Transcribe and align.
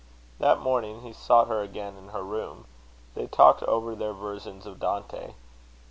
That 0.39 0.59
morning 0.59 1.01
he 1.01 1.13
sought 1.13 1.47
her 1.47 1.61
again 1.61 1.95
in 1.95 2.07
her 2.07 2.23
room. 2.23 2.65
They 3.13 3.27
talked 3.27 3.61
over 3.61 3.93
their 3.93 4.13
versions 4.13 4.65
of 4.65 4.79
Dante. 4.79 5.35